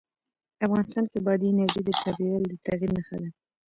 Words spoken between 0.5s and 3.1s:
افغانستان کې بادي انرژي د چاپېریال د تغیر